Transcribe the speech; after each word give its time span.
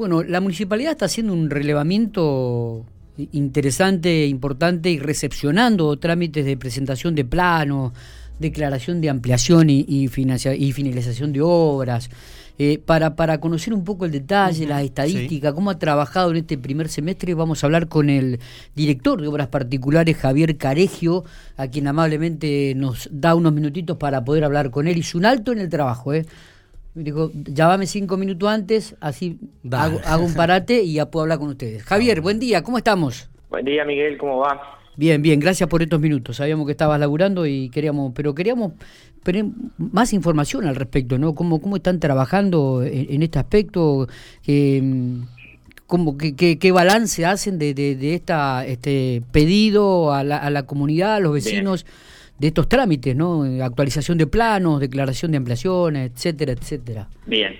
Bueno, 0.00 0.22
la 0.22 0.40
municipalidad 0.40 0.92
está 0.92 1.04
haciendo 1.04 1.34
un 1.34 1.50
relevamiento 1.50 2.86
interesante, 3.32 4.26
importante 4.26 4.90
y 4.90 4.98
recepcionando 4.98 5.98
trámites 5.98 6.46
de 6.46 6.56
presentación 6.56 7.14
de 7.14 7.26
planos, 7.26 7.92
declaración 8.38 9.02
de 9.02 9.10
ampliación 9.10 9.68
y, 9.68 9.84
y, 9.86 10.04
y 10.04 10.72
finalización 10.72 11.34
de 11.34 11.42
obras. 11.42 12.08
Eh, 12.58 12.78
para, 12.78 13.14
para 13.14 13.42
conocer 13.42 13.74
un 13.74 13.84
poco 13.84 14.06
el 14.06 14.12
detalle, 14.12 14.66
las 14.66 14.84
estadísticas, 14.84 15.52
cómo 15.52 15.68
ha 15.68 15.78
trabajado 15.78 16.30
en 16.30 16.38
este 16.38 16.56
primer 16.56 16.88
semestre, 16.88 17.34
vamos 17.34 17.62
a 17.62 17.66
hablar 17.66 17.88
con 17.88 18.08
el 18.08 18.40
director 18.74 19.20
de 19.20 19.28
Obras 19.28 19.48
Particulares, 19.48 20.16
Javier 20.16 20.56
Caregio, 20.56 21.24
a 21.58 21.66
quien 21.68 21.86
amablemente 21.88 22.72
nos 22.74 23.06
da 23.12 23.34
unos 23.34 23.52
minutitos 23.52 23.98
para 23.98 24.24
poder 24.24 24.44
hablar 24.44 24.70
con 24.70 24.88
él. 24.88 24.96
Hizo 24.96 25.18
un 25.18 25.26
alto 25.26 25.52
en 25.52 25.58
el 25.58 25.68
trabajo, 25.68 26.14
¿eh? 26.14 26.24
Me 26.94 27.04
dijo, 27.04 27.30
llámame 27.34 27.86
cinco 27.86 28.16
minutos 28.16 28.48
antes, 28.48 28.96
así 29.00 29.38
hago, 29.70 30.00
hago, 30.04 30.24
un 30.24 30.34
parate 30.34 30.82
y 30.82 30.94
ya 30.94 31.06
puedo 31.06 31.22
hablar 31.22 31.38
con 31.38 31.48
ustedes. 31.48 31.84
Javier, 31.84 32.20
buen 32.20 32.40
día, 32.40 32.62
¿cómo 32.62 32.78
estamos? 32.78 33.30
Buen 33.48 33.64
día, 33.64 33.84
Miguel, 33.84 34.18
¿cómo 34.18 34.38
va? 34.38 34.60
Bien, 34.96 35.22
bien, 35.22 35.38
gracias 35.38 35.68
por 35.68 35.82
estos 35.82 36.00
minutos. 36.00 36.36
Sabíamos 36.36 36.66
que 36.66 36.72
estabas 36.72 36.98
laburando 36.98 37.46
y 37.46 37.70
queríamos, 37.70 38.12
pero 38.14 38.34
queríamos 38.34 38.72
más 39.78 40.12
información 40.12 40.66
al 40.66 40.74
respecto, 40.74 41.16
¿no? 41.16 41.34
¿Cómo, 41.34 41.60
cómo 41.60 41.76
están 41.76 42.00
trabajando 42.00 42.82
en, 42.82 43.22
este 43.22 43.38
aspecto? 43.38 44.08
Eh, 44.46 44.82
¿cómo, 45.86 46.18
qué, 46.18 46.58
qué, 46.58 46.72
balance 46.72 47.24
hacen 47.24 47.58
de, 47.58 47.72
de, 47.72 48.14
esta, 48.14 48.66
este 48.66 49.22
pedido 49.30 50.12
a 50.12 50.24
la, 50.24 50.38
a 50.38 50.50
la 50.50 50.64
comunidad, 50.64 51.14
a 51.14 51.20
los 51.20 51.34
vecinos? 51.34 51.86
De 52.40 52.48
estos 52.48 52.68
trámites, 52.68 53.14
¿no? 53.14 53.44
Actualización 53.62 54.18
de 54.18 54.26
planos, 54.26 54.80
declaración 54.80 55.30
de 55.30 55.36
ampliaciones, 55.36 56.10
etcétera, 56.12 56.52
etcétera. 56.52 57.08
Bien. 57.26 57.54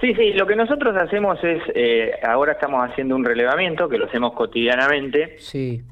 Sí, 0.00 0.14
sí, 0.14 0.32
lo 0.32 0.46
que 0.46 0.56
nosotros 0.56 0.96
hacemos 0.96 1.38
es, 1.42 1.62
eh, 1.74 2.12
ahora 2.26 2.52
estamos 2.52 2.88
haciendo 2.88 3.16
un 3.16 3.24
relevamiento, 3.24 3.88
que 3.88 3.98
lo 3.98 4.06
hacemos 4.06 4.32
cotidianamente. 4.32 5.36
Sí 5.38 5.82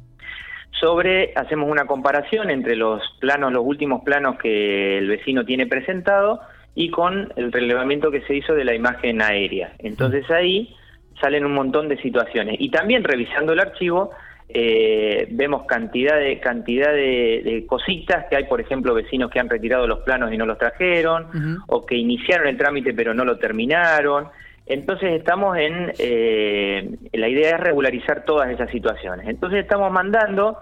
sobre, 0.81 1.33
hacemos 1.35 1.71
una 1.71 1.87
comparación 1.87 2.51
entre 2.51 2.77
los 2.77 3.03
planos, 3.19 3.53
los 3.53 3.65
últimos 3.65 4.03
planos 4.05 4.39
que 4.39 4.99
el 4.99 5.09
vecino 5.09 5.45
tiene 5.45 5.67
presentado 5.67 6.41
y 6.75 6.91
con 6.91 7.33
el 7.37 7.53
relevamiento 7.53 8.11
que 8.11 8.21
se 8.23 8.35
hizo 8.35 8.55
de 8.55 8.65
la 8.65 8.75
imagen 8.75 9.23
aérea. 9.23 9.73
Entonces 9.79 10.31
ahí 10.31 10.77
salen 11.21 11.47
un 11.47 11.55
montón 11.55 11.89
de 11.89 11.97
situaciones. 12.03 12.57
Y 12.59 12.71
también 12.71 13.05
revisando 13.05 13.55
el 13.55 13.61
archivo, 13.61 14.11
eh, 14.49 15.27
vemos 15.31 15.67
cantidad 15.67 16.19
de 16.19 16.39
cantidad 16.39 16.93
de, 16.93 17.65
cositas 17.69 18.27
que 18.31 18.37
hay, 18.37 18.45
por 18.45 18.61
ejemplo, 18.61 18.95
vecinos 18.95 19.31
que 19.31 19.41
han 19.41 19.49
retirado 19.49 19.87
los 19.87 20.01
planos 20.01 20.33
y 20.33 20.39
no 20.39 20.47
los 20.47 20.59
trajeron, 20.59 21.65
o 21.67 21.85
que 21.85 21.97
iniciaron 21.97 22.47
el 22.47 22.57
trámite 22.57 22.95
pero 22.95 23.13
no 23.13 23.25
lo 23.25 23.39
terminaron. 23.39 24.29
Entonces 24.67 25.13
estamos 25.13 25.57
en, 25.59 25.93
eh, 25.99 26.97
la 27.13 27.29
idea 27.29 27.57
es 27.57 27.61
regularizar 27.61 28.25
todas 28.25 28.51
esas 28.51 28.71
situaciones. 28.71 29.29
Entonces 29.29 29.61
estamos 29.61 29.93
mandando 29.93 30.59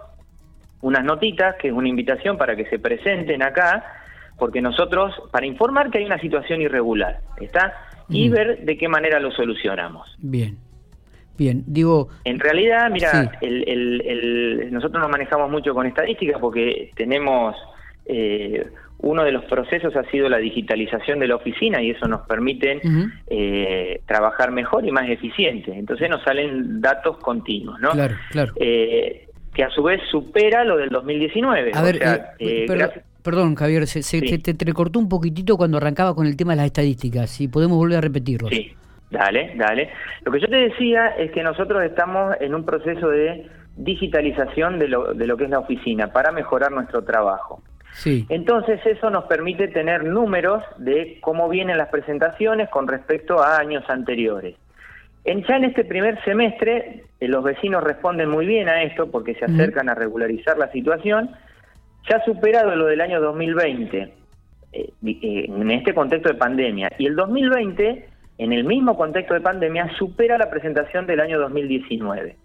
unas 0.82 1.04
notitas, 1.04 1.56
que 1.56 1.68
es 1.68 1.74
una 1.74 1.88
invitación 1.88 2.36
para 2.36 2.54
que 2.54 2.66
se 2.66 2.78
presenten 2.78 3.42
acá, 3.42 3.84
porque 4.38 4.60
nosotros, 4.60 5.14
para 5.30 5.46
informar 5.46 5.90
que 5.90 5.98
hay 5.98 6.04
una 6.04 6.18
situación 6.18 6.60
irregular, 6.60 7.20
¿está? 7.40 7.74
Y 8.10 8.28
ver 8.28 8.64
de 8.64 8.76
qué 8.76 8.88
manera 8.88 9.18
lo 9.18 9.30
solucionamos. 9.30 10.14
Bien. 10.18 10.58
Bien, 11.36 11.64
digo... 11.66 12.08
En 12.24 12.38
realidad, 12.38 12.90
mira, 12.90 13.32
nosotros 14.70 15.00
nos 15.00 15.10
manejamos 15.10 15.50
mucho 15.50 15.74
con 15.74 15.86
estadísticas 15.86 16.40
porque 16.40 16.90
tenemos 16.94 17.56
eh, 18.06 18.66
uno 18.98 19.24
de 19.24 19.32
los 19.32 19.44
procesos 19.44 19.94
ha 19.96 20.04
sido 20.10 20.28
la 20.28 20.38
digitalización 20.38 21.18
de 21.18 21.28
la 21.28 21.36
oficina 21.36 21.82
y 21.82 21.90
eso 21.90 22.06
nos 22.06 22.22
permite 22.26 22.80
eh, 23.26 24.00
trabajar 24.06 24.50
mejor 24.50 24.86
y 24.86 24.92
más 24.92 25.08
eficiente. 25.08 25.72
Entonces 25.76 26.08
nos 26.08 26.22
salen 26.22 26.80
datos 26.80 27.18
continuos, 27.18 27.80
¿no? 27.80 27.90
Claro, 27.90 28.14
claro. 28.30 28.52
Eh, 28.56 29.28
que 29.52 29.62
a 29.62 29.70
su 29.70 29.82
vez 29.82 30.00
supera 30.10 30.64
lo 30.64 30.76
del 30.76 30.88
2019. 30.88 31.72
A 31.74 31.82
ver, 31.82 32.00
perdón, 33.22 33.54
Javier, 33.54 33.86
se, 33.86 34.02
te, 34.20 34.64
recortó 34.64 34.98
un 34.98 35.08
poquitito 35.08 35.56
cuando 35.56 35.76
arrancaba 35.76 36.14
con 36.14 36.26
el 36.26 36.36
tema 36.36 36.52
de 36.52 36.56
las 36.58 36.66
estadísticas. 36.66 37.30
Si 37.30 37.48
podemos 37.48 37.76
volver 37.76 37.98
a 37.98 38.00
repetirlo. 38.00 38.48
Sí, 38.48 38.74
dale, 39.14 39.52
dale. 39.56 39.90
Lo 40.24 40.32
que 40.32 40.40
yo 40.40 40.48
te 40.48 40.56
decía 40.56 41.08
es 41.16 41.30
que 41.30 41.42
nosotros 41.42 41.82
estamos 41.82 42.36
en 42.40 42.54
un 42.54 42.64
proceso 42.64 43.08
de 43.08 43.48
digitalización 43.76 44.78
de 44.78 44.88
lo, 44.88 45.14
de 45.14 45.26
lo 45.26 45.36
que 45.36 45.44
es 45.44 45.50
la 45.50 45.60
oficina 45.60 46.12
para 46.12 46.32
mejorar 46.32 46.70
nuestro 46.72 47.02
trabajo. 47.02 47.62
Entonces 48.28 48.80
eso 48.84 49.08
nos 49.08 49.24
permite 49.24 49.68
tener 49.68 50.04
números 50.04 50.62
de 50.78 51.18
cómo 51.20 51.48
vienen 51.48 51.78
las 51.78 51.88
presentaciones 51.88 52.68
con 52.68 52.88
respecto 52.88 53.40
a 53.40 53.58
años 53.58 53.84
anteriores. 53.88 54.56
En, 55.24 55.44
ya 55.44 55.56
en 55.56 55.64
este 55.64 55.84
primer 55.84 56.22
semestre 56.24 57.04
eh, 57.20 57.28
los 57.28 57.44
vecinos 57.44 57.82
responden 57.82 58.28
muy 58.28 58.46
bien 58.46 58.68
a 58.68 58.82
esto 58.82 59.10
porque 59.10 59.34
se 59.34 59.44
acercan 59.44 59.88
a 59.88 59.94
regularizar 59.94 60.58
la 60.58 60.70
situación. 60.72 61.30
Ya 62.10 62.16
ha 62.16 62.24
superado 62.24 62.74
lo 62.74 62.86
del 62.86 63.00
año 63.00 63.20
2020 63.20 63.98
eh, 63.98 64.10
eh, 64.72 65.44
en 65.48 65.70
este 65.70 65.94
contexto 65.94 66.28
de 66.30 66.34
pandemia 66.34 66.90
y 66.98 67.06
el 67.06 67.14
2020 67.14 68.08
en 68.38 68.52
el 68.52 68.64
mismo 68.64 68.96
contexto 68.96 69.34
de 69.34 69.40
pandemia 69.40 69.90
supera 69.98 70.38
la 70.38 70.50
presentación 70.50 71.06
del 71.06 71.20
año 71.20 71.38
2019. 71.38 72.36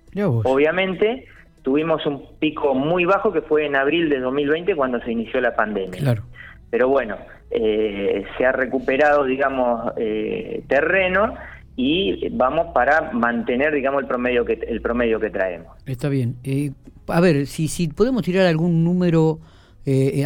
Obviamente 0.44 1.26
tuvimos 1.62 2.06
un 2.06 2.24
pico 2.40 2.74
muy 2.76 3.06
bajo 3.06 3.32
que 3.32 3.42
fue 3.42 3.66
en 3.66 3.76
abril 3.76 4.10
de 4.10 4.20
2020 4.20 4.76
cuando 4.76 5.00
se 5.02 5.12
inició 5.12 5.42
la 5.42 5.56
pandemia. 5.56 6.00
Claro. 6.00 6.24
Pero 6.70 6.88
bueno, 6.88 7.18
eh, 7.52 8.26
se 8.38 8.46
ha 8.46 8.52
recuperado, 8.52 9.24
digamos, 9.26 9.92
eh, 9.98 10.64
terreno 10.68 11.34
y 11.76 12.30
vamos 12.30 12.68
para 12.74 13.12
mantener, 13.12 13.74
digamos, 13.74 14.02
el 14.02 14.08
promedio 14.08 14.46
que 14.46 14.54
el 14.54 14.82
promedio 14.82 15.20
que 15.20 15.30
traemos. 15.30 15.76
Está 15.86 16.10
bien. 16.10 16.36
Eh, 16.44 16.72
a 17.08 17.22
ver, 17.22 17.48
si 17.48 17.68
si 17.68 17.88
podemos 17.88 18.22
tirar 18.24 18.46
algún 18.46 18.84
número, 18.84 19.40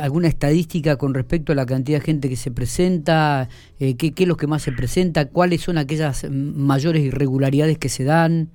alguna 0.02 0.28
estadística 0.28 0.98
con 0.98 1.14
respecto 1.14 1.52
a 1.52 1.56
la 1.56 1.66
cantidad 1.66 2.00
de 2.00 2.06
gente 2.06 2.30
que 2.30 2.36
se 2.36 2.52
presenta, 2.52 3.48
qué, 3.80 3.96
qué 3.96 4.24
es 4.24 4.28
lo 4.28 4.36
que 4.36 4.48
más 4.48 4.62
se 4.62 4.72
presenta, 4.72 5.30
cuáles 5.30 5.62
son 5.62 5.78
aquellas 5.78 6.30
mayores 6.30 7.04
irregularidades 7.04 7.78
que 7.78 7.90
se 7.90 8.04
dan. 8.04 8.50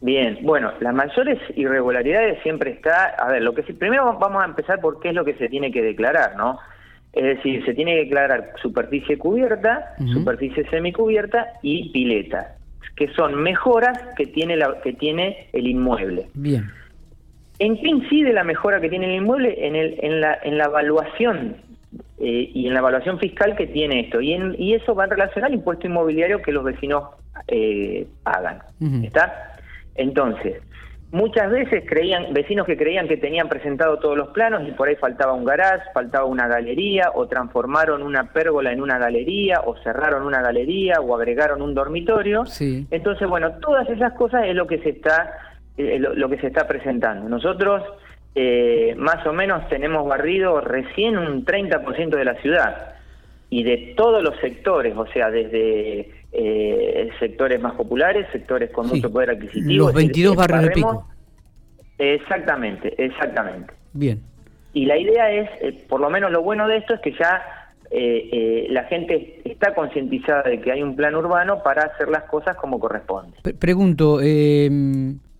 Bien, 0.00 0.38
bueno, 0.42 0.72
las 0.80 0.94
mayores 0.94 1.38
irregularidades 1.56 2.42
siempre 2.42 2.70
está, 2.70 3.06
a 3.18 3.32
ver, 3.32 3.42
lo 3.42 3.54
que 3.54 3.62
primero 3.62 4.16
vamos 4.18 4.42
a 4.42 4.46
empezar 4.46 4.80
por 4.80 5.00
qué 5.00 5.08
es 5.08 5.14
lo 5.14 5.24
que 5.24 5.34
se 5.34 5.48
tiene 5.48 5.72
que 5.72 5.82
declarar, 5.82 6.36
¿no? 6.36 6.58
Es 7.12 7.24
decir, 7.24 7.64
se 7.64 7.72
tiene 7.72 7.94
que 7.94 8.04
declarar 8.04 8.52
superficie 8.60 9.16
cubierta, 9.16 9.94
superficie 10.12 10.68
semicubierta 10.68 11.46
y 11.62 11.88
pileta, 11.88 12.56
que 12.94 13.08
son 13.14 13.42
mejoras 13.42 13.98
que 14.18 14.26
tiene 14.26 14.56
la, 14.56 14.80
que 14.82 14.92
tiene 14.92 15.48
el 15.54 15.66
inmueble. 15.66 16.26
Bien. 16.34 16.66
¿En 17.58 17.76
qué 17.78 17.88
incide 17.88 18.32
la 18.32 18.44
mejora 18.44 18.80
que 18.80 18.88
tiene 18.88 19.06
el 19.06 19.22
inmueble? 19.22 19.66
En, 19.66 19.76
el, 19.76 19.98
en, 20.02 20.20
la, 20.20 20.38
en 20.42 20.58
la 20.58 20.64
evaluación 20.64 21.56
eh, 22.18 22.50
y 22.52 22.66
en 22.66 22.74
la 22.74 22.80
evaluación 22.80 23.18
fiscal 23.18 23.56
que 23.56 23.66
tiene 23.66 24.00
esto. 24.00 24.20
Y, 24.20 24.32
en, 24.32 24.54
y 24.58 24.74
eso 24.74 24.94
va 24.94 25.04
en 25.04 25.10
relación 25.10 25.44
al 25.44 25.54
impuesto 25.54 25.86
inmobiliario 25.86 26.42
que 26.42 26.52
los 26.52 26.64
vecinos 26.64 27.04
eh, 27.48 28.06
pagan. 28.22 28.60
¿Está? 29.02 29.54
Entonces, 29.94 30.62
muchas 31.12 31.50
veces 31.50 31.84
creían, 31.86 32.32
vecinos 32.34 32.66
que 32.66 32.76
creían 32.76 33.08
que 33.08 33.16
tenían 33.16 33.48
presentado 33.48 33.98
todos 33.98 34.16
los 34.16 34.28
planos 34.28 34.68
y 34.68 34.72
por 34.72 34.88
ahí 34.88 34.96
faltaba 34.96 35.32
un 35.32 35.44
garage, 35.44 35.84
faltaba 35.94 36.26
una 36.26 36.48
galería, 36.48 37.10
o 37.14 37.26
transformaron 37.26 38.02
una 38.02 38.32
pérgola 38.32 38.72
en 38.72 38.82
una 38.82 38.98
galería, 38.98 39.60
o 39.64 39.76
cerraron 39.82 40.26
una 40.26 40.42
galería, 40.42 41.00
o 41.00 41.14
agregaron 41.14 41.62
un 41.62 41.74
dormitorio. 41.74 42.44
Entonces, 42.90 43.28
bueno, 43.28 43.52
todas 43.60 43.88
esas 43.88 44.12
cosas 44.14 44.44
es 44.46 44.54
lo 44.54 44.66
que 44.66 44.78
se 44.78 44.90
está, 44.90 45.32
eh, 45.76 45.98
lo, 45.98 46.28
que 46.28 46.38
se 46.38 46.48
está 46.48 46.66
presentando. 46.66 47.28
Nosotros 47.28 47.82
eh, 48.34 48.94
más 48.96 49.26
o 49.26 49.32
menos 49.32 49.68
tenemos 49.68 50.06
barrido 50.06 50.60
recién 50.60 51.16
un 51.16 51.44
30% 51.44 52.10
de 52.10 52.24
la 52.24 52.34
ciudad 52.42 52.94
y 53.50 53.62
de 53.62 53.94
todos 53.96 54.22
los 54.22 54.36
sectores, 54.40 54.96
o 54.96 55.06
sea, 55.06 55.30
desde 55.30 56.10
eh, 56.32 57.10
sectores 57.18 57.60
más 57.60 57.74
populares, 57.74 58.26
sectores 58.32 58.70
con 58.70 58.88
mucho 58.88 59.10
poder 59.10 59.30
adquisitivo. 59.30 59.86
Los 59.86 59.94
22 59.94 60.36
barrios 60.36 60.62
de 60.64 60.70
pico. 60.70 61.08
Exactamente, 61.98 62.94
exactamente. 63.02 63.72
Bien. 63.92 64.20
Y 64.72 64.84
la 64.84 64.98
idea 64.98 65.30
es, 65.30 65.48
eh, 65.62 65.84
por 65.88 66.00
lo 66.00 66.10
menos 66.10 66.30
lo 66.30 66.42
bueno 66.42 66.68
de 66.68 66.78
esto 66.78 66.94
es 66.94 67.00
que 67.00 67.12
ya 67.12 67.42
eh, 67.90 68.28
eh, 68.32 68.66
la 68.70 68.84
gente 68.84 69.40
está 69.44 69.72
concientizada 69.74 70.42
de 70.42 70.60
que 70.60 70.72
hay 70.72 70.82
un 70.82 70.96
plan 70.96 71.14
urbano 71.14 71.62
para 71.62 71.84
hacer 71.84 72.08
las 72.08 72.24
cosas 72.24 72.56
como 72.56 72.80
corresponde. 72.80 73.36
pregunto, 73.58 74.20
eh, 74.20 74.68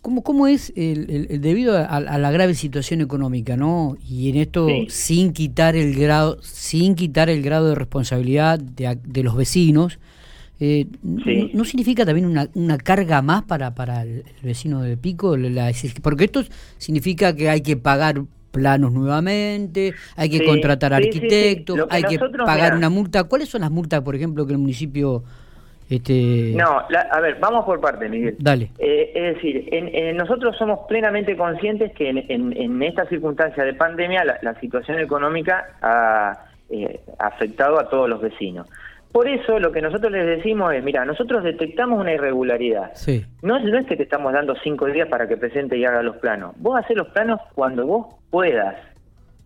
¿cómo, 0.07 0.23
¿cómo 0.23 0.47
es 0.47 0.73
el, 0.77 1.41
debido 1.41 1.77
a, 1.77 2.01
la 2.01 2.31
grave 2.31 2.55
situación 2.55 3.01
económica, 3.01 3.57
no? 3.57 3.97
Y 4.09 4.31
en 4.31 4.37
esto 4.37 4.69
sin 4.87 5.33
quitar 5.33 5.75
el 5.75 5.97
grado, 5.97 6.39
sin 6.43 6.95
quitar 6.95 7.29
el 7.29 7.43
grado 7.43 7.71
de 7.71 7.75
responsabilidad 7.75 8.61
de, 8.61 9.01
de 9.03 9.23
los 9.25 9.35
vecinos, 9.35 9.99
eh, 10.61 10.87
no, 11.03 11.65
significa 11.65 12.07
también 12.07 12.25
una, 12.25 12.49
una 12.55 12.79
carga 12.79 13.21
más 13.21 13.43
para, 13.43 13.75
para 13.75 14.03
el, 14.05 14.23
vecino 14.45 14.81
de 14.81 14.97
Pico? 14.97 15.37
La, 15.37 15.73
porque 16.01 16.27
esto 16.27 16.45
significa 16.79 17.35
que 17.35 17.51
hay 17.51 17.63
que 17.63 17.77
pagar 17.77 18.23
planos 18.53 18.93
nuevamente, 18.93 19.93
hay 20.15 20.31
que 20.31 20.45
contratar 20.45 20.95
arquitectos, 20.95 21.81
hay 21.91 22.05
que 22.05 22.21
pagar 22.21 22.77
una 22.77 22.91
multa. 22.91 23.25
¿Cuáles 23.25 23.49
son 23.49 23.63
las 23.63 23.73
multas, 23.73 24.03
por 24.03 24.15
ejemplo, 24.15 24.47
que 24.47 24.53
el 24.53 24.59
municipio 24.59 25.25
Este... 25.89 26.53
No, 26.57 26.83
a 27.11 27.21
ver, 27.21 27.37
vamos 27.39 27.65
por 27.65 27.81
parte, 27.81 28.09
Miguel. 28.09 28.37
Dale. 28.39 28.71
Eh, 28.79 29.13
es 29.15 29.35
decir, 29.35 29.69
en, 29.73 30.17
nosotros 30.17 30.57
somos 30.57 30.81
plenamente 30.89 31.37
conscientes 31.37 31.93
que 31.93 32.09
en, 32.11 32.83
esta 32.83 33.07
circunstancia 33.07 33.65
de 33.65 33.75
pandemia 33.75 34.25
la, 34.25 34.55
situación 34.61 34.99
económica 34.99 35.77
ha 35.81 36.47
eh, 36.71 37.01
afectado 37.19 37.79
a 37.79 37.89
todos 37.89 38.09
los 38.09 38.21
vecinos. 38.21 38.69
Por 39.13 39.29
eso 39.29 39.59
lo 39.59 39.73
que 39.73 39.81
nosotros 39.81 40.13
les 40.13 40.27
decimos 40.27 40.75
es, 40.75 40.83
mira, 40.83 41.05
nosotros 41.05 41.43
detectamos 41.43 42.01
una 42.01 42.13
irregularidad. 42.13 42.91
Sí. 42.95 43.25
No, 43.41 43.59
no 43.59 43.79
es 43.79 43.87
que 43.87 43.97
te 43.97 44.03
estamos 44.03 44.33
dando 44.33 44.55
cinco 44.63 44.87
días 44.87 45.09
para 45.09 45.27
que 45.27 45.37
presente 45.37 45.79
y 45.79 45.85
haga 45.85 46.03
los 46.03 46.17
planos. 46.17 46.55
Vos 46.59 46.79
haces 46.79 46.97
los 46.97 47.09
planos 47.09 47.41
cuando 47.55 47.87
vos 47.87 48.15
puedas. 48.31 48.77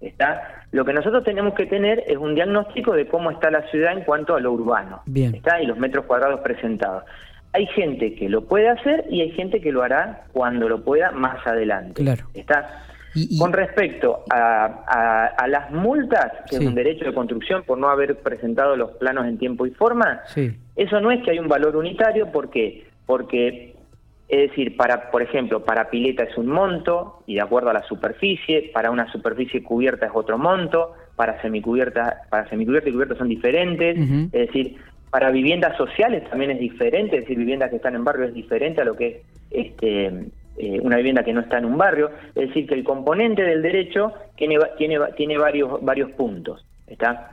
¿Está? 0.00 0.59
Lo 0.72 0.84
que 0.84 0.92
nosotros 0.92 1.24
tenemos 1.24 1.54
que 1.54 1.66
tener 1.66 2.04
es 2.06 2.16
un 2.16 2.34
diagnóstico 2.34 2.92
de 2.92 3.06
cómo 3.06 3.30
está 3.30 3.50
la 3.50 3.68
ciudad 3.70 3.92
en 3.92 4.04
cuanto 4.04 4.36
a 4.36 4.40
lo 4.40 4.52
urbano. 4.52 5.02
Bien. 5.06 5.34
¿Está? 5.34 5.60
Y 5.60 5.66
los 5.66 5.78
metros 5.78 6.04
cuadrados 6.04 6.40
presentados. 6.40 7.04
Hay 7.52 7.66
gente 7.66 8.14
que 8.14 8.28
lo 8.28 8.44
puede 8.44 8.68
hacer 8.68 9.04
y 9.10 9.22
hay 9.22 9.32
gente 9.32 9.60
que 9.60 9.72
lo 9.72 9.82
hará 9.82 10.24
cuando 10.32 10.68
lo 10.68 10.84
pueda 10.84 11.10
más 11.10 11.44
adelante. 11.44 12.02
Claro. 12.02 12.26
¿Está? 12.34 12.84
Con 13.38 13.52
respecto 13.52 14.24
a, 14.30 15.46
las 15.48 15.72
multas, 15.72 16.30
que 16.48 16.56
es 16.56 16.62
un 16.62 16.76
derecho 16.76 17.04
de 17.04 17.12
construcción 17.12 17.64
por 17.64 17.76
no 17.76 17.88
haber 17.88 18.16
presentado 18.16 18.76
los 18.76 18.92
planos 18.92 19.26
en 19.26 19.36
tiempo 19.36 19.66
y 19.66 19.70
forma, 19.70 20.20
eso 20.76 21.00
no 21.00 21.10
es 21.10 21.20
que 21.24 21.32
hay 21.32 21.40
un 21.40 21.48
valor 21.48 21.74
unitario, 21.74 22.30
¿por 22.30 22.50
qué? 22.50 22.86
Porque 23.06 23.69
es 24.30 24.50
decir, 24.50 24.76
para, 24.76 25.10
por 25.10 25.22
ejemplo, 25.22 25.64
para 25.64 25.90
pileta 25.90 26.22
es 26.22 26.36
un 26.38 26.46
monto 26.46 27.22
y 27.26 27.34
de 27.34 27.40
acuerdo 27.40 27.70
a 27.70 27.72
la 27.72 27.82
superficie, 27.82 28.70
para 28.72 28.90
una 28.90 29.10
superficie 29.10 29.62
cubierta 29.62 30.06
es 30.06 30.12
otro 30.14 30.38
monto, 30.38 30.94
para 31.16 31.42
semicubierta, 31.42 32.22
para 32.30 32.48
semicubierta 32.48 32.88
y 32.88 32.92
cubierta 32.92 33.16
son 33.16 33.28
diferentes, 33.28 33.98
es 33.98 34.46
decir, 34.46 34.76
para 35.10 35.30
viviendas 35.30 35.76
sociales 35.76 36.22
también 36.30 36.52
es 36.52 36.60
diferente, 36.60 37.16
es 37.16 37.22
decir, 37.22 37.38
viviendas 37.38 37.70
que 37.70 37.76
están 37.76 37.96
en 37.96 38.04
barrio 38.04 38.26
es 38.26 38.34
diferente 38.34 38.80
a 38.80 38.84
lo 38.84 38.94
que 38.94 39.22
es 39.50 39.66
este, 39.66 40.06
eh, 40.56 40.78
una 40.80 40.98
vivienda 40.98 41.24
que 41.24 41.32
no 41.32 41.40
está 41.40 41.58
en 41.58 41.64
un 41.64 41.76
barrio, 41.76 42.10
es 42.34 42.48
decir, 42.48 42.68
que 42.68 42.74
el 42.74 42.84
componente 42.84 43.42
del 43.42 43.62
derecho 43.62 44.12
tiene, 44.36 44.58
tiene, 44.78 44.98
tiene 45.16 45.38
varios, 45.38 45.82
varios 45.82 46.12
puntos. 46.12 46.64
¿Está? 46.86 47.30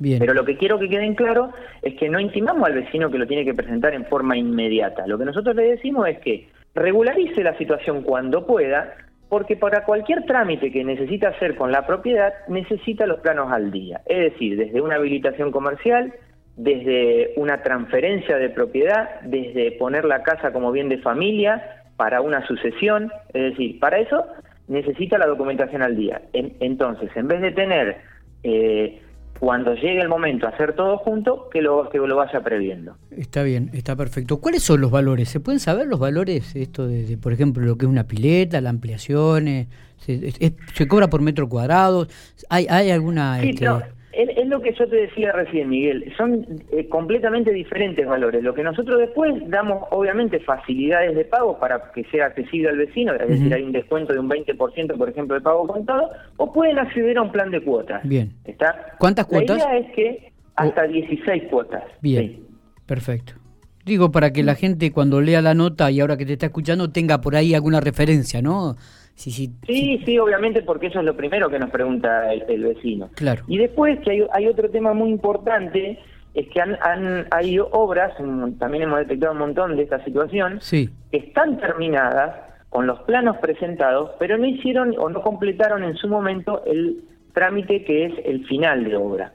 Pero 0.00 0.32
lo 0.32 0.44
que 0.44 0.56
quiero 0.56 0.78
que 0.78 0.88
queden 0.88 1.14
claro 1.14 1.52
es 1.82 1.94
que 1.94 2.08
no 2.08 2.18
intimamos 2.18 2.66
al 2.66 2.74
vecino 2.74 3.10
que 3.10 3.18
lo 3.18 3.26
tiene 3.26 3.44
que 3.44 3.54
presentar 3.54 3.92
en 3.92 4.06
forma 4.06 4.36
inmediata. 4.36 5.06
Lo 5.06 5.18
que 5.18 5.26
nosotros 5.26 5.54
le 5.54 5.64
decimos 5.64 6.08
es 6.08 6.18
que 6.20 6.48
regularice 6.74 7.42
la 7.42 7.56
situación 7.58 8.02
cuando 8.02 8.46
pueda, 8.46 8.94
porque 9.28 9.56
para 9.56 9.84
cualquier 9.84 10.24
trámite 10.24 10.72
que 10.72 10.84
necesita 10.84 11.28
hacer 11.28 11.54
con 11.54 11.70
la 11.70 11.86
propiedad 11.86 12.32
necesita 12.48 13.06
los 13.06 13.20
planos 13.20 13.52
al 13.52 13.70
día. 13.70 14.00
Es 14.06 14.32
decir, 14.32 14.56
desde 14.56 14.80
una 14.80 14.96
habilitación 14.96 15.52
comercial, 15.52 16.14
desde 16.56 17.34
una 17.36 17.62
transferencia 17.62 18.38
de 18.38 18.48
propiedad, 18.48 19.20
desde 19.22 19.72
poner 19.72 20.06
la 20.06 20.22
casa 20.22 20.50
como 20.52 20.72
bien 20.72 20.88
de 20.88 20.98
familia 20.98 21.82
para 21.96 22.22
una 22.22 22.46
sucesión. 22.46 23.12
Es 23.34 23.50
decir, 23.50 23.78
para 23.78 23.98
eso 23.98 24.24
necesita 24.66 25.18
la 25.18 25.26
documentación 25.26 25.82
al 25.82 25.94
día. 25.94 26.22
entonces, 26.32 27.10
en 27.14 27.28
vez 27.28 27.42
de 27.42 27.52
tener... 27.52 27.96
Eh, 28.42 29.02
cuando 29.40 29.74
llegue 29.74 30.00
el 30.02 30.08
momento 30.08 30.46
a 30.46 30.50
hacer 30.50 30.74
todo 30.74 30.98
junto, 30.98 31.48
que 31.48 31.62
lo, 31.62 31.88
que 31.88 31.98
lo 31.98 32.14
vaya 32.14 32.40
previendo. 32.42 32.96
Está 33.10 33.42
bien, 33.42 33.70
está 33.72 33.96
perfecto. 33.96 34.38
¿Cuáles 34.38 34.62
son 34.62 34.82
los 34.82 34.90
valores? 34.90 35.30
¿Se 35.30 35.40
pueden 35.40 35.60
saber 35.60 35.86
los 35.86 35.98
valores, 35.98 36.54
esto 36.54 36.86
de, 36.86 37.16
por 37.16 37.32
ejemplo, 37.32 37.64
lo 37.64 37.76
que 37.78 37.86
es 37.86 37.90
una 37.90 38.04
pileta, 38.04 38.60
las 38.60 38.70
ampliaciones? 38.70 39.68
¿Se, 39.96 40.30
se 40.74 40.88
cobra 40.88 41.08
por 41.08 41.22
metro 41.22 41.48
cuadrado? 41.48 42.06
¿Hay, 42.50 42.66
hay 42.68 42.90
alguna...? 42.90 43.42
Este, 43.42 43.66
es, 44.12 44.46
lo 44.46 44.60
que 44.60 44.72
yo 44.74 44.88
te 44.88 44.96
decía 44.96 45.32
recién, 45.32 45.68
Miguel. 45.68 46.12
Son 46.16 46.44
eh, 46.72 46.88
completamente 46.88 47.52
diferentes 47.52 48.06
valores. 48.06 48.42
Lo 48.42 48.54
que 48.54 48.62
nosotros 48.62 48.98
después 48.98 49.34
damos, 49.48 49.84
obviamente, 49.90 50.40
facilidades 50.40 51.14
de 51.14 51.24
pago 51.24 51.58
para 51.58 51.92
que 51.92 52.04
sea 52.04 52.26
accesible 52.26 52.70
al 52.70 52.78
vecino, 52.78 53.14
es 53.14 53.28
decir, 53.28 53.54
hay 53.54 53.62
un 53.62 53.72
descuento 53.72 54.12
de 54.12 54.18
un 54.18 54.28
20%, 54.28 54.96
por 54.96 55.08
ejemplo, 55.08 55.34
de 55.34 55.40
pago 55.40 55.66
contado, 55.66 56.10
o 56.36 56.52
pueden 56.52 56.78
acceder 56.78 57.18
a 57.18 57.22
un 57.22 57.32
plan 57.32 57.50
de 57.50 57.62
cuotas. 57.62 58.02
Bien. 58.04 58.32
¿Está? 58.44 58.96
¿Cuántas 58.98 59.26
cuotas? 59.26 59.58
La 59.58 59.78
idea 59.78 59.78
es 59.78 59.94
que 59.94 60.32
hasta 60.56 60.82
16 60.84 61.44
cuotas. 61.44 61.84
Bien. 62.00 62.40
Perfecto. 62.86 63.39
Digo, 63.84 64.12
para 64.12 64.32
que 64.32 64.42
la 64.42 64.54
gente 64.54 64.92
cuando 64.92 65.20
lea 65.20 65.40
la 65.40 65.54
nota 65.54 65.90
y 65.90 66.00
ahora 66.00 66.16
que 66.16 66.26
te 66.26 66.34
está 66.34 66.46
escuchando 66.46 66.90
tenga 66.90 67.20
por 67.20 67.34
ahí 67.34 67.54
alguna 67.54 67.80
referencia, 67.80 68.42
¿no? 68.42 68.76
Sí, 69.14 69.30
sí, 69.30 70.02
sí, 70.06 70.18
obviamente, 70.18 70.62
porque 70.62 70.86
eso 70.86 71.00
es 71.00 71.04
lo 71.04 71.14
primero 71.14 71.50
que 71.50 71.58
nos 71.58 71.70
pregunta 71.70 72.32
el, 72.32 72.62
vecino. 72.62 73.10
Claro. 73.14 73.42
Y 73.48 73.58
después 73.58 73.98
que 74.00 74.26
hay, 74.32 74.46
otro 74.46 74.70
tema 74.70 74.94
muy 74.94 75.10
importante, 75.10 75.98
es 76.32 76.48
que 76.48 76.60
han, 76.60 76.78
han 76.82 77.26
hay 77.30 77.58
obras, 77.58 78.14
también 78.58 78.84
hemos 78.84 79.00
detectado 79.00 79.32
un 79.32 79.40
montón 79.40 79.76
de 79.76 79.82
esta 79.82 80.02
situación, 80.04 80.58
sí. 80.62 80.88
que 81.10 81.18
están 81.18 81.58
terminadas 81.58 82.34
con 82.70 82.86
los 82.86 83.00
planos 83.00 83.36
presentados, 83.38 84.12
pero 84.18 84.38
no 84.38 84.46
hicieron 84.46 84.94
o 84.98 85.10
no 85.10 85.20
completaron 85.20 85.82
en 85.82 85.96
su 85.96 86.08
momento 86.08 86.62
el 86.64 87.04
trámite 87.34 87.84
que 87.84 88.06
es 88.06 88.14
el 88.24 88.46
final 88.46 88.84
de 88.84 88.96
obra. 88.96 89.32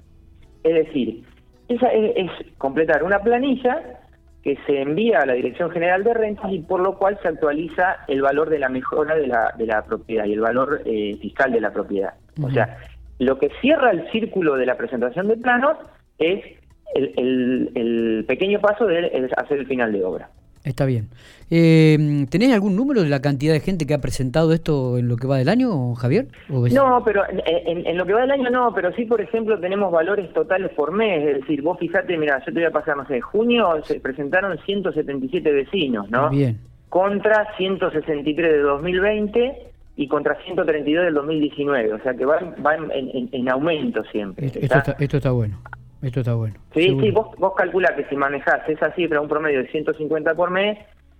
Es 0.63 0.73
decir, 0.73 1.23
esa 1.67 1.89
es 1.89 2.31
completar 2.57 3.03
una 3.03 3.19
planilla 3.19 3.99
que 4.45 4.59
se 4.67 4.79
envía 4.79 5.21
a 5.21 5.25
la 5.25 5.33
Dirección 5.33 5.71
General 5.71 6.03
de 6.03 6.13
Rentas 6.13 6.53
y 6.53 6.59
por 6.59 6.79
lo 6.79 6.99
cual 6.99 7.17
se 7.23 7.29
actualiza 7.29 7.97
el 8.07 8.21
valor 8.21 8.51
de 8.51 8.59
la 8.59 8.69
mejora 8.69 9.15
de 9.15 9.25
la, 9.25 9.51
de 9.57 9.65
la 9.65 9.83
propiedad 9.83 10.25
y 10.25 10.33
el 10.33 10.39
valor 10.39 10.83
eh, 10.85 11.17
fiscal 11.19 11.51
de 11.51 11.59
la 11.59 11.73
propiedad. 11.73 12.13
O 12.39 12.51
sea, 12.51 12.77
lo 13.17 13.39
que 13.39 13.49
cierra 13.59 13.89
el 13.89 14.07
círculo 14.11 14.55
de 14.55 14.67
la 14.67 14.77
presentación 14.77 15.29
de 15.29 15.37
planos 15.37 15.77
es 16.19 16.45
el, 16.93 17.71
el, 17.73 18.25
pequeño 18.27 18.61
paso 18.61 18.85
de 18.85 19.27
hacer 19.35 19.57
el 19.57 19.65
final 19.65 19.91
de 19.91 20.05
obra. 20.05 20.29
Está 20.65 20.85
bien. 20.85 21.09
Eh, 21.51 22.25
¿Tenés 22.29 22.51
algún 22.51 22.75
número 22.75 23.03
de 23.03 23.09
la 23.09 23.21
cantidad 23.21 23.53
de 23.53 23.59
gente 23.59 23.85
que 23.85 23.93
ha 23.93 24.01
presentado 24.01 24.51
esto 24.51 24.97
en 24.97 25.07
lo 25.07 25.15
que 25.15 25.27
va 25.27 25.37
del 25.37 25.47
año, 25.47 25.93
Javier? 25.93 26.27
no, 26.49 27.03
pero 27.05 27.23
en, 27.29 27.97
lo 27.97 28.05
que 28.05 28.13
va 28.13 28.21
del 28.21 28.31
año 28.31 28.49
no, 28.49 28.73
pero 28.73 28.91
sí, 28.93 29.05
por 29.05 29.21
ejemplo, 29.21 29.59
tenemos 29.59 29.91
valores 29.91 30.33
totales 30.33 30.71
por 30.71 30.91
mes. 30.91 31.23
Es 31.27 31.41
decir, 31.41 31.61
vos 31.61 31.77
fijate, 31.77 32.17
mira, 32.17 32.39
yo 32.39 32.45
te 32.45 32.59
voy 32.59 32.63
a 32.63 32.71
pasar, 32.71 32.97
no 32.97 33.05
sé, 33.05 33.17
en 33.17 33.21
junio 33.21 33.83
se 33.83 33.99
presentaron 33.99 34.57
177 34.65 35.51
vecinos, 35.51 36.09
¿no? 36.09 36.31
Bien. 36.31 36.57
Contra 36.89 37.55
163 37.57 38.51
de 38.51 38.59
2020 38.59 39.57
y 39.97 40.07
contra 40.07 40.35
132 40.43 41.05
del 41.05 41.13
2019. 41.13 41.93
O 41.93 41.99
sea 41.99 42.15
que 42.15 42.25
va, 42.25 42.39
va 42.65 42.75
en, 42.75 43.49
aumento 43.49 44.03
siempre. 44.11 44.47
Esto 44.47 44.95
esto 44.97 45.17
está 45.17 45.31
bueno. 45.31 45.57
Esto 46.05 46.19
está 46.19 46.35
bueno. 46.35 46.53
Sí, 46.75 46.95
sí, 47.01 47.09
vos, 47.09 47.35
vos 47.39 47.53
calculás 47.57 47.93
que 47.93 48.05
si 48.05 48.15
manejás 48.15 48.61
esa 48.69 48.91
cifra, 48.93 49.19
un 49.19 49.27
promedio 49.27 49.63
de 49.63 49.67
150 49.69 50.35
por 50.35 50.51
mes, 50.51 50.77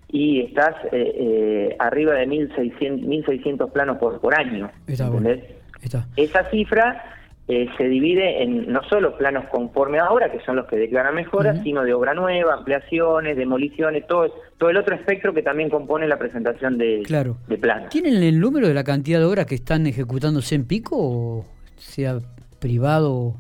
y 0.09 0.41
estás 0.41 0.75
eh, 0.91 1.69
eh, 1.71 1.75
arriba 1.79 2.13
de 2.13 2.27
1.600, 2.27 3.01
1600 3.01 3.71
planos 3.71 3.97
por, 3.97 4.21
por 4.21 4.35
año. 4.35 4.69
¿entendés? 4.87 5.43
Esa 6.15 6.49
cifra 6.51 7.03
eh, 7.47 7.67
se 7.79 7.85
divide 7.85 8.43
en 8.43 8.71
no 8.71 8.83
solo 8.83 9.17
planos 9.17 9.45
conforme 9.49 9.97
a 9.97 10.11
obra, 10.11 10.31
que 10.31 10.39
son 10.41 10.55
los 10.55 10.67
que 10.67 10.75
declaran 10.75 11.15
mejoras, 11.15 11.63
sino 11.63 11.81
de 11.81 11.95
obra 11.95 12.13
nueva, 12.13 12.53
ampliaciones, 12.53 13.37
demoliciones, 13.37 14.05
todo, 14.05 14.31
todo 14.59 14.69
el 14.69 14.77
otro 14.77 14.93
espectro 14.93 15.33
que 15.33 15.41
también 15.41 15.71
compone 15.71 16.07
la 16.07 16.19
presentación 16.19 16.77
de, 16.77 17.01
claro. 17.07 17.37
de 17.47 17.57
planos. 17.57 17.89
¿Tienen 17.89 18.21
el 18.21 18.39
número 18.39 18.67
de 18.67 18.75
la 18.75 18.83
cantidad 18.83 19.17
de 19.17 19.25
obras 19.25 19.47
que 19.47 19.55
están 19.55 19.87
ejecutándose 19.87 20.53
en 20.53 20.67
pico, 20.67 20.95
o 20.99 21.45
sea 21.77 22.19
privado 22.59 23.35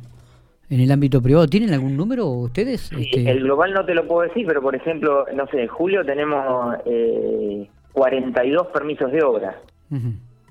en 0.69 0.79
el 0.79 0.91
ámbito 0.91 1.21
privado. 1.21 1.47
¿Tienen 1.47 1.73
algún 1.73 1.95
número 1.95 2.27
ustedes? 2.27 2.91
Este, 2.91 3.29
el 3.29 3.41
global 3.41 3.73
no 3.73 3.85
te 3.85 3.93
lo 3.93 4.07
puedo 4.07 4.27
decir, 4.27 4.45
pero 4.47 4.61
por 4.61 4.75
ejemplo, 4.75 5.25
no 5.33 5.47
sé, 5.47 5.61
en 5.61 5.67
julio 5.67 6.05
tenemos 6.05 6.75
eh, 6.85 7.67
42 7.93 8.67
permisos 8.67 9.11
de 9.11 9.23
obra. 9.23 9.59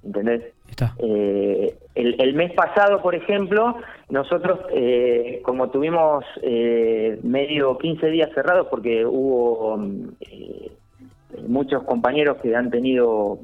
¿Entendés? 0.02 0.42
Está. 0.68 0.94
Eh, 0.99 1.76
el, 1.94 2.35
mes 2.35 2.52
pasado, 2.52 3.00
por 3.00 3.14
ejemplo, 3.14 3.76
nosotros, 4.09 4.61
eh, 4.73 5.40
como 5.44 5.71
tuvimos 5.71 6.25
eh, 6.42 7.18
medio 7.23 7.78
15 7.78 8.06
días 8.09 8.30
cerrados 8.35 8.66
porque 8.68 9.06
hubo 9.06 9.78
muchos 11.47 11.83
compañeros 11.85 12.38
que 12.42 12.56
han 12.56 12.71
tenido 12.71 13.38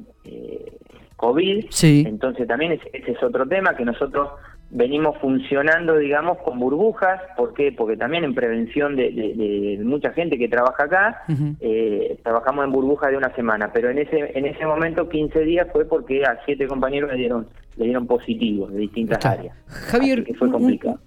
COVID, 1.15 1.65
sí. 1.69 2.03
entonces 2.07 2.47
también 2.47 2.73
ese 2.73 3.11
es 3.11 3.23
otro 3.23 3.47
tema 3.47 3.75
que 3.75 3.85
nosotros 3.85 4.29
venimos 4.71 5.17
funcionando, 5.19 5.97
digamos, 5.97 6.37
con 6.39 6.59
burbujas. 6.59 7.21
¿Por 7.35 7.53
qué? 7.53 7.71
Porque 7.71 7.97
también 7.97 8.23
en 8.23 8.33
prevención 8.33 8.95
de, 8.95 9.79
mucha 9.83 10.11
gente 10.13 10.37
que 10.37 10.47
trabaja 10.47 10.85
acá, 10.85 11.23
eh, 11.59 12.17
trabajamos 12.23 12.65
en 12.65 12.71
burbujas 12.71 13.11
de 13.11 13.17
una 13.17 13.33
semana, 13.35 13.71
pero 13.73 13.89
en 13.89 13.99
ese 13.99 14.31
en 14.33 14.45
ese 14.45 14.65
momento, 14.65 15.09
15 15.09 15.39
días, 15.41 15.67
fue 15.71 15.85
porque 15.85 16.23
a 16.23 16.39
siete 16.45 16.67
compañeros 16.67 17.11
le 17.11 17.17
dieron 17.17 17.47
le 17.77 17.85
dieron 17.85 18.05
positivos 18.05 18.71
de 18.73 18.79
distintas 18.79 19.25
áreas. 19.25 19.55
Javier, 19.67 20.25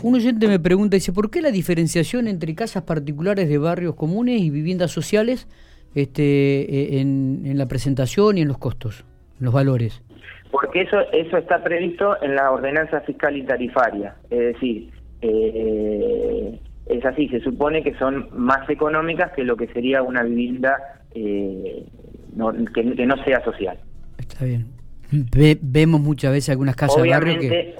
Un, 0.02 0.14
oyente 0.14 0.48
me 0.48 0.58
pregunta, 0.58 0.96
dice, 0.96 1.12
¿por 1.12 1.30
qué 1.30 1.42
la 1.42 1.50
diferenciación 1.50 2.26
entre 2.26 2.54
casas 2.54 2.84
particulares 2.84 3.48
de 3.48 3.58
barrios 3.58 3.94
comunes 3.94 4.40
y 4.40 4.50
viviendas 4.50 4.90
sociales 4.90 5.46
este, 5.94 6.22
eh, 6.22 7.00
en, 7.00 7.42
en 7.44 7.58
la 7.58 7.66
presentación 7.66 8.38
y 8.38 8.42
en 8.42 8.48
los 8.48 8.58
costos, 8.58 9.04
en 9.38 9.44
los 9.44 9.54
valores? 9.54 10.02
Porque 10.54 10.82
eso 10.82 11.00
eso 11.10 11.36
está 11.36 11.64
previsto 11.64 12.16
en 12.22 12.36
la 12.36 12.52
ordenanza 12.52 13.00
fiscal 13.00 13.36
y 13.36 13.42
tarifaria, 13.42 14.14
es 14.30 14.38
decir, 14.38 14.88
eh, 15.20 16.60
es 16.86 17.04
así, 17.04 17.28
se 17.28 17.40
supone 17.40 17.82
que 17.82 17.92
son 17.94 18.28
más 18.30 18.70
económicas 18.70 19.32
que 19.32 19.42
lo 19.42 19.56
que 19.56 19.66
sería 19.72 20.04
una 20.04 20.22
vivienda 20.22 20.76
eh, 21.12 21.84
que, 22.72 22.84
no 22.84 23.24
sea 23.24 23.42
social. 23.42 23.80
Está 24.16 24.44
bien. 24.44 24.66
vemos 25.60 26.00
muchas 26.00 26.30
veces 26.30 26.50
algunas 26.50 26.76
casas 26.76 27.02
obviamente, 27.02 27.48
que... 27.48 27.74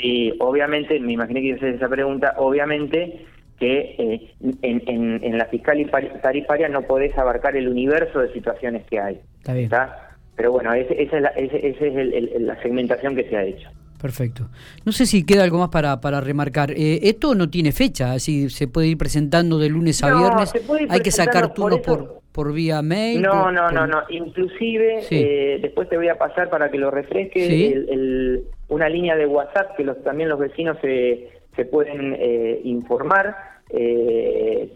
sí, 0.00 0.32
obviamente, 0.38 1.00
me 1.00 1.14
imaginé 1.14 1.40
que 1.40 1.46
iba 1.48 1.56
a 1.56 1.58
hacer 1.58 1.74
esa 1.74 1.88
pregunta, 1.88 2.34
obviamente 2.38 3.26
que 3.58 3.96
eh, 3.98 4.34
en, 4.62 5.20
en, 5.20 5.36
la 5.36 5.46
fiscal 5.46 5.80
y 5.80 5.86
tarifaria 6.22 6.68
no 6.68 6.82
podés 6.82 7.18
abarcar 7.18 7.56
el 7.56 7.68
universo 7.68 8.20
de 8.20 8.32
situaciones 8.32 8.84
que 8.86 9.00
hay. 9.00 9.20
Está 9.38 9.52
bien. 9.52 9.70
Pero 10.36 10.52
bueno, 10.52 10.72
esa 10.72 10.94
es, 10.94 11.12
la, 11.12 11.28
es 11.28 12.40
la 12.40 12.60
segmentación 12.62 13.14
que 13.14 13.28
se 13.28 13.36
ha 13.36 13.44
hecho. 13.44 13.68
Perfecto. 14.04 14.50
No 14.84 14.92
sé 14.92 15.06
si 15.06 15.24
queda 15.24 15.44
algo 15.44 15.56
más 15.56 15.70
para, 15.70 15.98
para 15.98 16.20
remarcar. 16.20 16.72
Eh, 16.72 16.98
esto 17.04 17.34
no 17.34 17.48
tiene 17.48 17.72
fecha, 17.72 18.12
así 18.12 18.50
se 18.50 18.68
puede 18.68 18.88
ir 18.88 18.98
presentando 18.98 19.58
de 19.58 19.70
lunes 19.70 20.04
a 20.04 20.14
viernes. 20.14 20.52
Hay 20.90 21.00
que 21.00 21.10
sacar 21.10 21.54
turnos 21.54 21.80
por, 21.80 22.20
por, 22.30 22.52
vía 22.52 22.82
mail. 22.82 23.22
No, 23.22 23.50
no, 23.50 23.70
no, 23.70 23.86
no. 23.86 24.02
Inclusive, 24.10 25.06
eh, 25.10 25.58
después 25.62 25.88
te 25.88 25.96
voy 25.96 26.08
a 26.08 26.18
pasar 26.18 26.50
para 26.50 26.70
que 26.70 26.76
lo 26.76 26.90
refresques, 26.90 27.48
una 28.68 28.90
línea 28.90 29.16
de 29.16 29.24
WhatsApp 29.24 29.74
que 29.74 29.84
los, 29.84 30.02
también 30.04 30.28
los 30.28 30.38
vecinos 30.38 30.76
se, 30.82 31.30
se 31.56 31.64
pueden 31.64 32.14
eh, 32.18 32.60
informar 32.62 33.34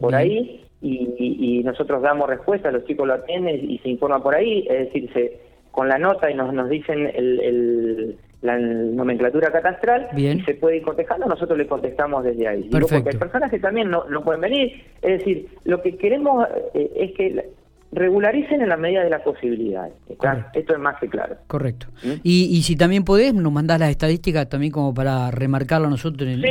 por 0.00 0.14
ahí 0.14 0.64
y, 0.80 1.62
nosotros 1.64 2.00
damos 2.00 2.30
respuesta, 2.30 2.70
los 2.70 2.86
chicos 2.86 3.06
lo 3.06 3.12
atienden 3.12 3.70
y 3.70 3.76
se 3.80 3.90
informan 3.90 4.22
por 4.22 4.34
ahí, 4.34 4.66
es 4.70 4.86
decir, 4.86 5.10
se, 5.12 5.47
con 5.78 5.88
la 5.88 5.96
nota 5.96 6.28
y 6.28 6.34
nos, 6.34 6.52
nos 6.52 6.68
dicen 6.68 7.06
el 7.14 8.18
la 8.42 8.58
nomenclatura 8.58 9.50
catastral 9.50 10.08
y 10.16 10.40
se 10.42 10.54
puede 10.54 10.78
ir 10.78 10.82
contestando, 10.82 11.26
nosotros 11.26 11.56
le 11.56 11.66
contestamos 11.66 12.24
desde 12.24 12.48
ahí. 12.48 12.68
porque 12.70 12.94
hay 12.94 13.16
personas 13.16 13.48
que 13.48 13.58
también 13.58 13.90
no, 13.90 14.04
no 14.08 14.22
pueden 14.22 14.40
venir. 14.40 14.80
Es 15.02 15.18
decir, 15.18 15.48
lo 15.64 15.82
que 15.82 15.96
queremos 15.96 16.46
eh, 16.74 16.90
es 16.96 17.12
que 17.16 17.48
regularicen 17.92 18.60
en 18.60 18.68
la 18.68 18.76
medida 18.76 19.02
de 19.02 19.10
las 19.10 19.22
posibilidades. 19.22 19.94
Esto 20.08 20.74
es 20.74 20.78
más 20.78 20.98
que 21.00 21.08
claro. 21.08 21.36
Correcto. 21.46 21.86
¿Mm? 22.02 22.12
Y, 22.22 22.56
y 22.56 22.62
si 22.62 22.76
también 22.76 23.04
podés, 23.04 23.34
nos 23.34 23.52
mandás 23.52 23.80
las 23.80 23.90
estadísticas 23.90 24.48
también 24.48 24.72
como 24.72 24.92
para 24.92 25.30
remarcarlo 25.30 25.88
nosotros 25.88 26.28
en, 26.28 26.42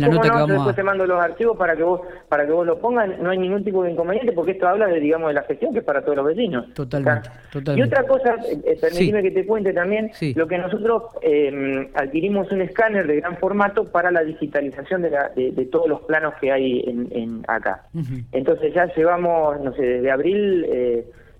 la, 0.00 0.08
nota 0.08 0.22
que 0.22 0.28
vamos 0.30 0.48
después 0.48 0.76
te 0.76 0.82
mando 0.82 1.06
los 1.06 1.22
archivos 1.22 1.56
para 1.56 1.76
que 1.76 1.82
vos 1.82 2.00
para 2.28 2.46
que 2.46 2.52
vos 2.52 2.66
lo 2.66 2.78
pongan, 2.78 3.22
no 3.22 3.30
hay 3.30 3.38
ningún 3.38 3.64
tipo 3.64 3.82
de 3.82 3.92
inconveniente 3.92 4.32
porque 4.32 4.52
esto 4.52 4.66
habla 4.66 4.86
de 4.86 5.00
digamos 5.00 5.28
de 5.28 5.34
la 5.34 5.42
gestión 5.42 5.72
que 5.72 5.80
es 5.80 5.84
para 5.84 6.02
todos 6.02 6.16
los 6.16 6.26
vecinos. 6.26 6.72
Totalmente. 6.74 7.30
Y 7.76 7.82
otra 7.82 8.04
cosa, 8.04 8.36
eh, 8.48 8.58
eh, 8.64 8.78
permíteme 8.80 9.22
que 9.22 9.30
te 9.30 9.46
cuente 9.46 9.72
también, 9.72 10.10
lo 10.34 10.46
que 10.46 10.58
nosotros 10.58 11.04
eh, 11.22 11.88
adquirimos 11.94 12.50
un 12.50 12.62
escáner 12.62 13.06
de 13.06 13.16
gran 13.16 13.36
formato 13.38 13.84
para 13.84 14.10
la 14.10 14.22
digitalización 14.22 15.02
de, 15.02 15.10
la, 15.10 15.30
de, 15.34 15.68
todos 15.70 15.88
los 15.88 16.02
planos 16.02 16.34
que 16.40 16.52
hay 16.52 16.80
en, 16.86 17.44
acá. 17.48 17.84
Entonces 18.32 18.74
ya 18.74 18.86
llevamos, 18.94 19.60
no 19.60 19.72
sé, 19.74 19.82
desde 19.82 20.10
abril 20.10 20.66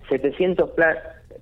700 0.08 0.70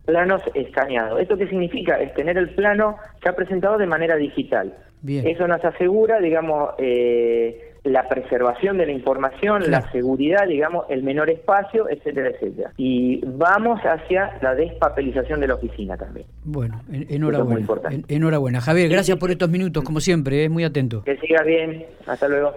planos 0.05 0.43
escaneados. 0.55 1.21
¿Esto 1.21 1.37
qué 1.37 1.49
significa? 1.49 2.01
Es 2.01 2.15
tener 2.15 2.39
el 2.39 2.51
plano 2.51 2.97
ya 3.25 3.33
presentado 3.35 3.79
de 3.79 3.87
manera 3.87 4.17
digital. 4.17 4.75
Eso 5.07 5.49
nos 5.49 5.65
asegura, 5.65 6.21
digamos, 6.21 6.75
eh, 6.79 7.73
la 7.85 8.09
preservación 8.09 8.79
de 8.79 8.87
la 8.87 8.93
información, 8.93 9.69
la 9.69 9.91
seguridad, 9.91 10.47
digamos, 10.47 10.87
el 10.89 11.03
menor 11.03 11.31
espacio, 11.31 11.89
etcétera, 11.91 12.31
etcétera. 12.31 12.73
Y 12.77 13.21
vamos 13.27 13.81
hacia 13.81 14.39
la 14.41 14.55
despapelización 14.55 15.41
de 15.41 15.49
la 15.49 15.55
oficina 15.55 15.97
también. 15.97 16.27
Bueno, 16.45 16.81
enhorabuena. 17.09 17.67
enhorabuena. 18.09 18.61
Javier, 18.61 18.89
gracias 18.89 19.19
por 19.19 19.33
estos 19.33 19.51
minutos, 19.51 19.83
como 19.83 19.99
siempre, 19.99 20.43
es 20.43 20.47
¿eh? 20.47 20.49
muy 20.49 20.63
atento. 20.63 21.03
Que 21.03 21.17
sigas 21.17 21.45
bien. 21.45 21.85
Hasta 22.07 22.29
luego. 22.29 22.51